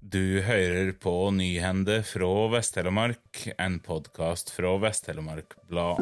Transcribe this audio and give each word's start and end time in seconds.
Du 0.00 0.40
hører 0.40 0.94
på 0.96 1.12
Nyhende 1.30 1.98
fra 2.08 2.28
Vest-Telemark, 2.48 3.42
en 3.60 3.74
podkast 3.84 4.48
fra 4.48 4.72
Vest-Telemark 4.80 5.52
Blad. 5.68 6.00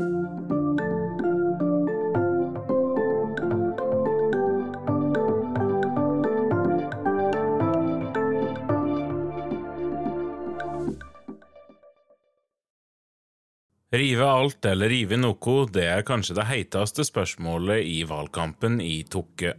Rive 13.90 14.30
alt 14.30 14.62
eller 14.70 14.94
rive 14.94 15.18
noe, 15.18 15.58
det 15.74 15.90
er 15.90 16.06
kanskje 16.06 16.38
det 16.38 16.46
heiteste 16.46 17.02
spørsmålet 17.02 17.82
i 17.82 18.04
valgkampen 18.06 18.78
i 18.78 19.00
Tokke. 19.10 19.56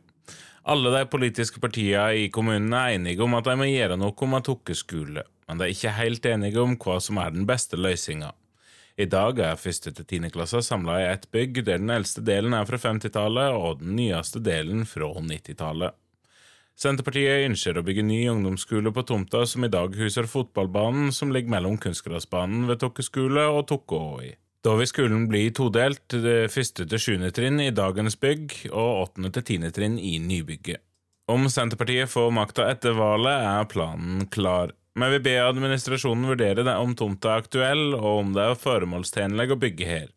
Alle 0.70 0.92
de 0.94 1.06
politiske 1.10 1.58
partiene 1.58 2.12
i 2.14 2.28
kommunen 2.30 2.74
er 2.78 2.94
enige 2.94 3.24
om 3.26 3.34
at 3.34 3.48
de 3.48 3.56
må 3.58 3.66
gjøre 3.66 3.96
noe 3.98 4.28
med 4.30 4.44
Tokke 4.46 4.76
skole, 4.78 5.24
men 5.48 5.58
de 5.58 5.66
er 5.66 5.72
ikke 5.74 5.94
helt 5.98 6.28
enige 6.30 6.62
om 6.62 6.76
hva 6.78 7.00
som 7.02 7.18
er 7.18 7.32
den 7.34 7.48
beste 7.50 7.80
løsninga. 7.80 8.30
I 9.00 9.08
dag 9.10 9.40
er 9.42 9.58
første 9.58 9.90
til 9.96 10.06
tiendeklasser 10.06 10.62
samla 10.62 11.00
i 11.00 11.08
ett 11.10 11.26
bygg, 11.34 11.64
der 11.64 11.82
den 11.82 11.90
eldste 11.90 12.22
delen 12.22 12.54
er 12.54 12.70
fra 12.70 12.78
50-tallet 12.84 13.58
og 13.58 13.80
den 13.82 13.96
nyeste 13.98 14.44
delen 14.46 14.84
fra 14.86 15.10
90-tallet. 15.16 15.98
Senterpartiet 16.78 17.48
ønsker 17.48 17.80
å 17.80 17.86
bygge 17.88 18.06
ny 18.06 18.20
ungdomsskole 18.30 18.94
på 18.94 19.06
tomta 19.10 19.42
som 19.50 19.66
i 19.66 19.72
dag 19.74 19.98
huser 19.98 20.30
fotballbanen 20.30 21.10
som 21.16 21.34
ligger 21.34 21.56
mellom 21.56 21.82
kunstgressbanen 21.82 22.70
ved 22.70 22.84
Tokke 22.84 23.08
skole 23.10 23.48
og 23.50 23.66
Tokkåi. 23.74 24.36
Da 24.60 24.74
vil 24.76 24.90
skolen 24.92 25.28
bli 25.32 25.46
todelt, 25.56 26.04
det 26.12 26.52
første 26.52 26.84
til 26.84 27.00
sjuende 27.00 27.32
trinn 27.32 27.62
i 27.64 27.72
dagens 27.72 28.18
bygg 28.20 28.58
og 28.74 29.06
åttende 29.06 29.32
til 29.32 29.46
tiende 29.48 29.72
trinn 29.72 29.96
i 29.96 30.18
nybygget. 30.20 30.84
Om 31.32 31.46
Senterpartiet 31.48 32.12
får 32.12 32.32
makta 32.36 32.66
etter 32.68 32.98
valget, 32.98 33.46
er 33.46 33.70
planen 33.72 34.26
klar. 34.34 34.74
Vi 35.00 35.10
vil 35.14 35.24
be 35.24 35.38
administrasjonen 35.40 36.28
vurdere 36.28 36.66
det 36.68 36.76
om 36.76 36.96
tomta 36.98 37.38
er 37.38 37.44
aktuell, 37.46 37.94
og 37.96 38.24
om 38.26 38.34
det 38.36 38.50
er 38.50 38.60
formålstjenlig 38.60 39.46
å 39.54 39.60
bygge 39.62 39.88
her. 39.88 40.10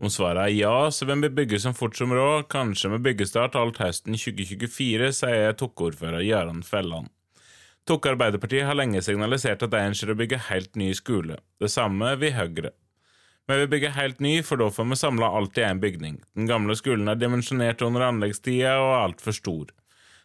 Om 0.00 0.10
svaret 0.10 0.46
er 0.46 0.54
ja, 0.56 0.76
så 0.88 1.04
vil 1.10 1.20
vi 1.26 1.34
bygge 1.42 1.60
som 1.60 1.74
fort 1.76 1.98
som 1.98 2.14
råd, 2.16 2.46
kanskje 2.50 2.94
med 2.94 3.04
byggestart 3.04 3.58
alt 3.60 3.82
høsten 3.82 4.16
2024, 4.16 5.10
sier 5.20 5.58
Tokke-ordfører 5.58 6.24
Gøran 6.24 6.64
Felland. 6.64 7.12
Tokke 7.84 8.14
Arbeiderparti 8.14 8.62
har 8.64 8.78
lenge 8.78 9.02
signalisert 9.04 9.66
at 9.66 9.74
de 9.74 9.84
ønsker 9.90 10.14
å 10.14 10.16
bygge 10.16 10.46
helt 10.48 10.80
ny 10.80 10.94
skole. 10.96 11.36
Det 11.60 11.68
samme 11.68 12.14
vil 12.22 12.32
Høyre. 12.38 12.72
Vi 13.50 13.58
vil 13.58 13.70
bygge 13.70 13.94
helt 13.96 14.20
ny, 14.22 14.36
for 14.46 14.60
da 14.60 14.68
får 14.70 14.86
vi 14.92 14.98
samla 15.00 15.28
alt 15.36 15.58
i 15.58 15.64
én 15.66 15.80
bygning. 15.82 16.20
Den 16.38 16.46
gamle 16.50 16.76
skolen 16.78 17.10
er 17.10 17.18
dimensjonert 17.18 17.82
under 17.82 18.06
anleggstida 18.06 18.76
og 18.78 18.90
er 18.92 19.06
altfor 19.08 19.34
stor. 19.36 19.72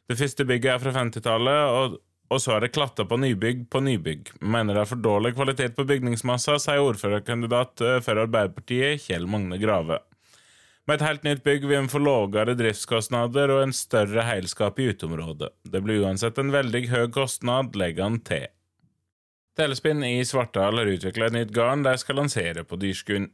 Det 0.08 0.20
første 0.20 0.46
bygget 0.48 0.76
er 0.76 0.84
fra 0.84 0.94
50-tallet, 0.96 1.78
og, 1.78 1.98
og, 2.30 2.38
så 2.40 2.56
er 2.56 2.64
det 2.64 2.74
klatta 2.76 3.08
på 3.10 3.18
nybygg 3.20 3.66
på 3.74 3.82
nybygg. 3.84 4.30
Mener 4.42 4.78
det 4.78 4.84
er 4.84 4.92
for 4.92 5.02
dårlig 5.02 5.34
kvalitet 5.36 5.76
på 5.76 5.88
bygningsmassa, 5.90 6.60
sier 6.62 6.84
ordførerkandidat 6.86 7.84
eh, 7.84 7.98
for 8.06 8.22
Arbeiderpartiet 8.22 9.02
Kjell 9.08 9.26
Magne 9.28 9.60
Grave. 9.60 10.00
Med 10.88 11.02
et 11.02 11.08
helt 11.08 11.26
nytt 11.28 11.42
bygg 11.44 11.66
vil 11.68 11.82
vi 11.84 11.92
få 11.92 12.00
lavere 12.00 12.56
driftskostnader 12.56 13.52
og 13.52 13.66
en 13.66 13.74
større 13.76 14.24
heilskap 14.24 14.78
i 14.80 14.94
uteområdet. 14.94 15.50
Det 15.68 15.82
blir 15.84 16.06
uansett 16.06 16.38
en 16.40 16.54
veldig 16.54 16.86
høy 16.94 17.10
kostnad, 17.18 17.76
legger 17.76 18.08
han 18.08 18.22
til. 18.24 18.48
Telespinn 19.58 20.04
i 20.04 20.26
Svartdal 20.26 20.78
har 20.78 20.86
utvikla 20.86 21.28
et 21.28 21.34
nytt 21.34 21.52
garn 21.56 21.82
de 21.82 21.96
skal 21.98 22.20
lansere 22.20 22.62
på 22.62 22.78
Dyrskuen. 22.78 23.32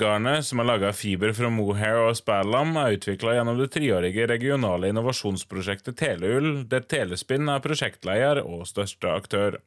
Garnet, 0.00 0.46
som 0.48 0.62
er 0.62 0.68
laga 0.68 0.88
av 0.88 0.96
fiber 0.96 1.34
fra 1.36 1.50
mohair 1.52 1.98
og 2.06 2.16
spallam, 2.16 2.72
er 2.80 2.96
utvikla 2.96 3.34
gjennom 3.36 3.60
det 3.60 3.68
treårige 3.74 4.26
regionale 4.30 4.88
innovasjonsprosjektet 4.92 5.96
Teleull, 6.00 6.64
der 6.72 6.88
Telespinn 6.88 7.52
er 7.52 7.60
prosjektleder 7.64 8.40
og 8.46 8.64
største 8.68 9.12
aktør. 9.12 9.60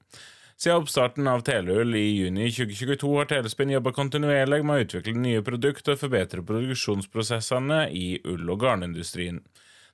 Siden 0.57 0.81
oppstarten 0.81 1.29
av 1.29 1.45
Teleull 1.45 1.93
i 1.97 2.05
juni 2.17 2.49
2022 2.49 3.13
har 3.19 3.29
Telespinn 3.29 3.73
jobba 3.73 3.93
kontinuerlig 3.93 4.63
med 4.65 4.77
å 4.77 4.87
utvikle 4.87 5.17
nye 5.21 5.45
produkter 5.45 5.93
og 5.93 6.01
forbedre 6.01 6.45
produksjonsprosessene 6.45 7.83
i 7.93 8.07
ull- 8.25 8.49
og 8.49 8.65
garnindustrien. 8.65 9.41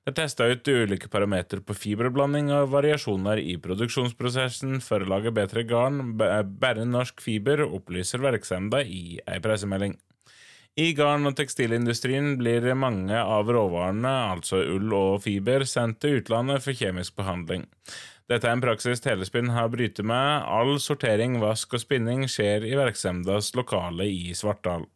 Er 0.07 0.13
testa 0.15 0.45
ut 0.47 0.69
ulike 0.71 1.09
parametere 1.11 1.59
på 1.67 1.75
fiberblanding 1.75 2.47
og 2.55 2.69
variasjoner 2.71 3.41
i 3.43 3.57
produksjonsprosessen 3.59 4.79
for 4.85 5.03
å 5.03 5.09
lage 5.11 5.33
bedre 5.35 5.65
garn. 5.67 6.13
Bare 6.15 6.85
norsk 6.87 7.19
fiber, 7.19 7.65
opplyser 7.65 8.23
virksomheten 8.23 8.87
i 8.87 9.19
ei 9.27 9.41
pressemelding. 9.43 9.97
I 10.79 10.93
garn- 10.95 11.27
og 11.27 11.35
tekstilindustrien 11.35 12.37
blir 12.39 12.69
mange 12.79 13.19
av 13.19 13.51
råvarene, 13.51 14.15
altså 14.31 14.61
ull 14.77 14.95
og 14.95 15.23
fiber, 15.25 15.67
sendt 15.67 15.99
til 15.99 16.21
utlandet 16.21 16.63
for 16.63 16.77
kjemisk 16.77 17.17
behandling. 17.19 17.67
Dette 18.31 18.47
er 18.47 18.55
en 18.55 18.63
praksis 18.63 19.03
Telespinn 19.03 19.51
har 19.55 19.67
brytet 19.73 20.07
med. 20.07 20.45
All 20.47 20.77
sortering, 20.79 21.41
vask 21.43 21.75
og 21.75 21.83
spinning 21.83 22.29
skjer 22.31 22.63
i 22.63 22.77
virksomhetens 22.79 23.57
lokale 23.59 24.07
i 24.07 24.31
Svartdal. 24.31 24.87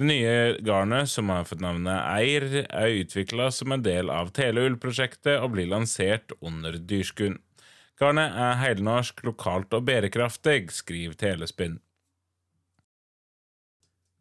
Det 0.00 0.08
nye 0.08 0.58
garnet, 0.64 1.10
som 1.12 1.28
har 1.30 1.44
fått 1.44 1.60
navnet 1.62 2.00
Eir, 2.16 2.46
er 2.64 2.98
utvikla 3.02 3.50
som 3.52 3.74
en 3.74 3.84
del 3.84 4.10
av 4.10 4.32
Teleull-prosjektet 4.34 5.36
og 5.38 5.52
blir 5.54 5.68
lansert 5.70 6.32
under 6.40 6.78
dyrskunn. 6.80 7.38
Garnet 8.00 8.32
er 8.34 8.58
heilnorsk, 8.62 9.20
lokalt 9.28 9.74
og 9.76 9.84
bærekraftig, 9.86 10.72
skriver 10.74 11.18
Telespinn. 11.20 11.76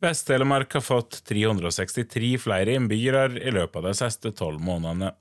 Vest-Telemark 0.01 0.73
har 0.73 0.83
fått 0.83 1.21
363 1.29 2.33
flere 2.41 2.75
innbyggere 2.75 3.37
i 3.37 3.53
løpet 3.53 3.79
av 3.79 3.87
de 3.87 3.93
siste 3.97 4.31
tolv 4.37 4.61
månedene. 4.65 5.13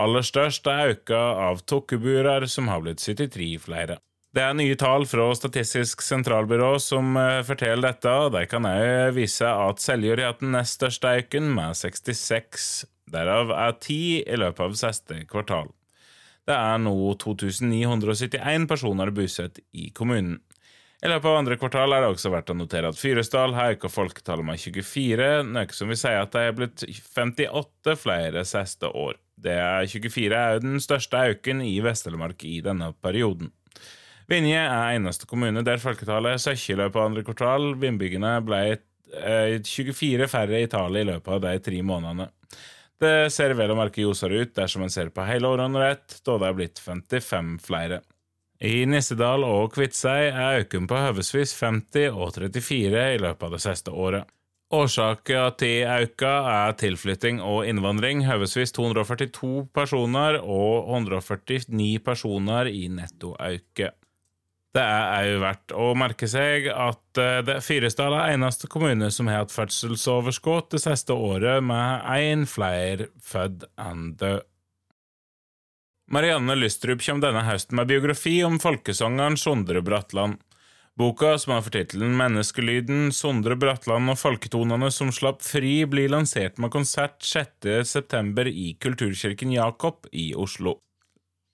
Aller 0.00 0.24
størst 0.24 0.68
er 0.70 0.92
auka 0.92 1.20
av 1.48 1.64
tokkeburer, 1.68 2.46
som 2.46 2.68
har 2.68 2.84
blitt 2.84 3.02
73 3.02 3.48
flere. 3.64 3.98
Det 4.30 4.42
er 4.46 4.52
nye 4.54 4.76
tall 4.78 5.02
fra 5.10 5.24
Statistisk 5.34 6.04
sentralbyrå 6.06 6.76
som 6.78 7.16
uh, 7.18 7.40
forteller 7.42 7.90
dette, 7.90 8.12
de 8.30 8.44
kan 8.46 8.68
òg 8.68 9.16
vise 9.16 9.48
at 9.48 9.82
Seljord 9.82 10.22
har 10.22 10.30
hatt 10.30 10.44
den 10.44 10.54
nest 10.54 10.78
største 10.78 11.16
økningen, 11.18 11.50
med 11.56 11.74
66. 11.74 12.68
Derav 13.10 13.50
er 13.50 13.74
10 13.74 13.98
i 14.22 14.38
løpet 14.38 14.62
av 14.68 14.78
siste 14.78 15.18
kvartal. 15.26 15.72
Det 16.46 16.54
er 16.54 16.78
nå 16.78 16.94
2971 17.18 18.70
personer 18.70 19.10
bosatt 19.18 19.58
i 19.74 19.90
kommunen. 19.90 20.38
I 21.02 21.10
løpet 21.10 21.26
av 21.26 21.40
andre 21.40 21.58
kvartal 21.58 21.96
er 21.96 22.04
det 22.04 22.14
også 22.14 22.30
verdt 22.30 22.54
å 22.54 22.58
notere 22.60 22.94
at 22.94 23.02
Fyresdal 23.02 23.58
har 23.58 23.74
økt 23.74 23.90
folketallet 23.90 24.46
med 24.46 24.62
24, 24.62 25.30
noe 25.48 25.74
som 25.74 25.90
vil 25.90 25.98
si 25.98 26.14
at 26.14 26.30
det 26.36 26.46
er 26.46 26.54
blitt 26.54 26.86
58 26.86 27.98
flere 27.98 28.46
siste 28.46 28.94
år. 28.94 29.18
Det 29.40 29.58
er 29.58 29.90
24 29.90 30.44
er 30.54 30.62
den 30.62 30.78
største 30.78 31.30
øken 31.32 31.64
i 31.66 31.80
Vest-Telemark 31.82 32.46
i 32.46 32.60
denne 32.62 32.92
perioden. 33.02 33.50
Vinje 34.30 34.60
er 34.62 34.94
eneste 34.94 35.26
kommune 35.26 35.64
der 35.66 35.80
folketallet 35.82 36.38
søkker 36.38 36.76
i 36.76 36.78
løpet 36.78 36.98
av 37.00 37.08
andre 37.08 37.24
kvartal. 37.26 37.72
Vindbyggene 37.82 38.36
ble 38.46 38.60
24 39.10 40.22
eh, 40.22 40.30
færre 40.30 40.60
i 40.62 40.68
tallet 40.70 41.02
i 41.02 41.08
løpet 41.08 41.32
av 41.34 41.40
de 41.42 41.56
tre 41.64 41.80
månedene. 41.82 42.28
Det 43.00 43.32
ser 43.32 43.56
vel 43.56 43.72
å 43.72 43.78
merke 43.78 44.04
ljosere 44.04 44.44
ut 44.44 44.52
dersom 44.54 44.84
en 44.84 44.92
ser 44.92 45.10
på 45.10 45.24
hele 45.26 45.48
året 45.48 45.70
under 45.70 45.86
ett, 45.88 46.18
da 46.22 46.36
det 46.38 46.46
er 46.46 46.58
blitt 46.58 46.82
55 46.84 47.54
flere. 47.64 48.02
I 48.60 48.84
Nissedal 48.84 49.42
og 49.46 49.72
Kviteseid 49.72 50.34
er 50.36 50.60
økningen 50.60 50.86
på 50.90 51.00
høvesvis 51.00 51.54
50 51.56 52.12
og 52.12 52.34
34 52.36 53.06
i 53.14 53.22
løpet 53.22 53.46
av 53.48 53.56
det 53.56 53.62
siste 53.64 53.94
året. 53.94 54.28
Årsaken 54.70 55.56
til 55.58 55.88
auka 55.90 56.34
er 56.46 56.76
tilflytting 56.78 57.40
og 57.42 57.64
innvandring, 57.66 58.22
høvesvis 58.28 58.76
242 58.76 59.64
personer 59.74 60.38
og 60.44 60.92
149 60.92 62.04
personer 62.06 62.70
i 62.70 62.84
netto 62.92 63.32
auke. 63.34 63.90
Det 64.70 64.82
er 64.82 65.32
òg 65.32 65.40
verdt 65.42 65.72
å 65.74 65.86
merke 65.98 66.28
seg 66.30 66.68
at 66.70 67.18
det 67.46 67.56
Fyresdal 67.66 68.14
er 68.14 68.36
eneste 68.36 68.68
kommune 68.70 69.08
som 69.10 69.26
har 69.26 69.42
hatt 69.42 69.54
fødselsoverskudd 69.54 70.68
det 70.76 70.82
siste 70.84 71.16
året, 71.16 71.58
med 71.66 72.06
én 72.14 72.46
flere 72.46 73.10
født 73.26 73.66
enn 73.82 74.12
død. 74.20 74.46
Marianne 76.10 76.56
Lystrup 76.58 77.02
kommer 77.04 77.28
denne 77.28 77.44
høsten 77.46 77.76
med 77.78 77.86
biografi 77.86 78.40
om 78.42 78.56
folkesangeren 78.62 79.36
Sondre 79.38 79.82
Bratland. 79.86 80.40
Boka, 80.98 81.36
som 81.38 81.54
har 81.54 81.62
fortittelen 81.62 82.16
Menneskelyden, 82.18 83.12
Sondre 83.14 83.54
Bratland 83.56 84.10
og 84.10 84.18
folketonene 84.18 84.90
som 84.90 85.12
slapp 85.14 85.38
fri, 85.46 85.84
blir 85.86 86.10
lansert 86.10 86.58
med 86.58 86.74
konsert 86.74 87.22
6.9. 87.22 88.50
i 88.50 88.72
Kulturkirken 88.82 89.54
Jakob 89.54 90.10
i 90.10 90.32
Oslo. 90.34 90.80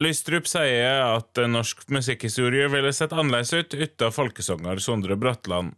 Lystrup 0.04 0.44
sier 0.44 0.98
at 1.06 1.38
norsk 1.48 1.86
musikkhistorie 1.88 2.66
ville 2.68 2.90
sett 2.92 3.14
annerledes 3.16 3.52
ut 3.56 3.74
uten 3.74 4.12
folkesanger 4.12 4.80
Sondre 4.84 5.16
Bratland. 5.16 5.72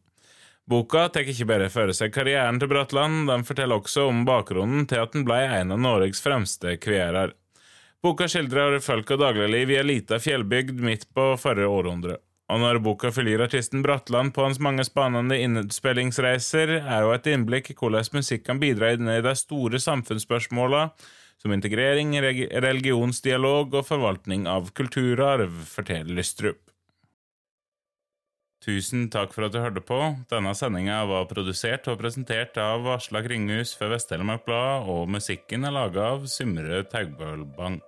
Boka 0.66 1.04
tar 1.14 1.28
ikke 1.30 1.46
bare 1.46 1.68
for 1.70 1.92
seg 1.94 2.10
karrieren 2.12 2.58
til 2.58 2.68
Bratland, 2.68 3.28
den 3.30 3.46
forteller 3.46 3.78
også 3.78 4.08
om 4.10 4.24
bakgrunnen 4.26 4.88
til 4.90 5.04
at 5.04 5.14
han 5.14 5.26
ble 5.28 5.38
en 5.60 5.70
av 5.76 5.78
Norges 5.84 6.18
fremste 6.24 6.74
kverer. 6.82 7.30
Boka 8.02 8.26
skildrer 8.26 8.80
folk 8.82 9.14
og 9.14 9.22
dagligliv 9.22 9.70
i 9.70 9.78
ei 9.78 9.86
lita 9.86 10.18
fjellbygd 10.18 10.82
midt 10.82 11.06
på 11.14 11.28
forrige 11.38 11.70
århundre. 11.70 12.18
Og 12.50 12.62
når 12.64 12.82
boka 12.82 13.12
følger 13.14 13.44
artisten 13.46 13.86
Bratland 13.86 14.34
på 14.34 14.42
hans 14.48 14.58
mange 14.58 14.82
spennende 14.88 15.38
innspillingsreiser, 15.44 16.74
er 16.80 17.06
jo 17.06 17.14
et 17.14 17.30
innblikk 17.30 17.70
i 17.70 17.78
hvordan 17.78 18.10
musikk 18.18 18.48
kan 18.50 18.58
bidra 18.58 18.96
i 18.96 18.98
de 18.98 19.34
store 19.38 19.78
samfunnsspørsmåla 19.84 20.88
som 21.42 21.54
integrering, 21.54 22.16
religionsdialog 22.18 23.76
og 23.78 23.86
forvaltning 23.86 24.48
av 24.50 24.72
kulturarv, 24.74 25.62
forteller 25.70 26.18
Lystrup. 26.18 26.64
Tusen 28.58 29.06
takk 29.14 29.30
for 29.32 29.46
at 29.46 29.54
du 29.54 29.60
hørte 29.62 29.82
på. 29.86 29.98
Denne 30.32 30.50
sendinga 30.58 30.98
var 31.06 31.28
produsert 31.30 31.86
og 31.88 32.00
presentert 32.00 32.58
av 32.58 32.88
Aslak 32.96 33.28
Kringhus 33.28 33.76
for 33.78 33.94
Vest-Telemark 33.94 34.42
Blad, 34.48 34.88
og 34.90 35.06
musikken 35.14 35.64
er 35.64 35.76
laga 35.76 36.10
av 36.16 36.26
Symre 36.30 36.82
Taugbølbang. 36.90 37.78